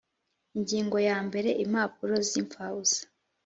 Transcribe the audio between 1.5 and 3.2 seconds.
Impapuro z’impfabusa